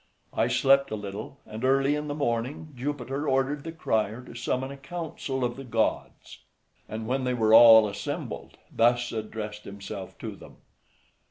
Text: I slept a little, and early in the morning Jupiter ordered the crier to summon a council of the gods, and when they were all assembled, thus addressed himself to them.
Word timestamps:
I 0.33 0.47
slept 0.47 0.89
a 0.89 0.95
little, 0.95 1.37
and 1.45 1.63
early 1.63 1.93
in 1.93 2.07
the 2.07 2.15
morning 2.15 2.73
Jupiter 2.75 3.27
ordered 3.29 3.63
the 3.63 3.71
crier 3.71 4.23
to 4.23 4.33
summon 4.33 4.71
a 4.71 4.77
council 4.77 5.43
of 5.43 5.55
the 5.57 5.63
gods, 5.63 6.39
and 6.89 7.05
when 7.05 7.23
they 7.23 7.35
were 7.35 7.53
all 7.53 7.87
assembled, 7.87 8.57
thus 8.75 9.11
addressed 9.11 9.63
himself 9.63 10.17
to 10.17 10.35
them. 10.35 10.57